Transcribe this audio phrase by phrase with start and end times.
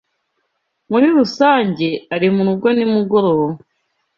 [0.91, 3.47] Muri rusange ari murugo nimugoroba.